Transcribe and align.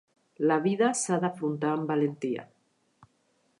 La 0.51 0.55
vida 0.63 0.87
s'ha 1.01 1.19
d'afrontar 1.25 1.75
amb 1.75 1.93
valentia. 1.93 2.49